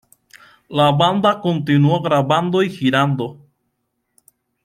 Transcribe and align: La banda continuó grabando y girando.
La 0.67 0.89
banda 0.95 1.39
continuó 1.41 2.01
grabando 2.01 2.63
y 2.63 2.71
girando. 2.71 3.37